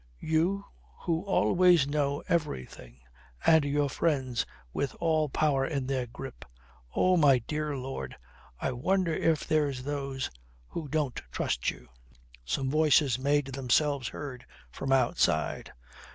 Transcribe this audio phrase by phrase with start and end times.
[0.23, 0.65] You
[1.01, 3.01] who always know everything!
[3.45, 6.43] And your friends 'with all power in their grip,'
[6.95, 8.17] Oh, my dear lord,
[8.59, 10.31] I wonder if there's those
[10.69, 11.87] who don't trust you?"
[12.43, 15.71] Some voices made themselves heard from outside.